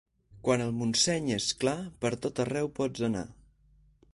Quan 0.45 0.61
el 0.63 0.71
Montseny 0.77 1.27
és 1.35 1.49
clar, 1.65 1.75
per 2.05 2.13
tot 2.25 2.41
arreu 2.45 2.73
pots 2.81 3.07
anar. 3.11 3.25